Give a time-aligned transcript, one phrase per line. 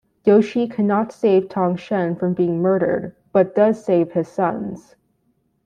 [0.25, 4.95] Yoshi cannot save Tang Shen from being murdered, but does save his sons.